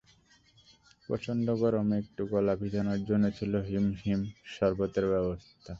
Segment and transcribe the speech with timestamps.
[1.09, 4.21] প্রচণ্ড গরমে একটু গলা ভেজানোর জন্য ছিল হিম হিম
[4.53, 5.69] শরবতের ব্যবস্থা।